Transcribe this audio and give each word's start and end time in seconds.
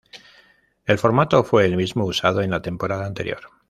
El 0.87 0.97
formato 0.97 1.43
fue 1.43 1.63
el 1.65 1.77
mismo 1.77 2.05
usado 2.05 2.41
en 2.41 2.49
la 2.49 2.63
temporada 2.63 3.05
anterior. 3.05 3.41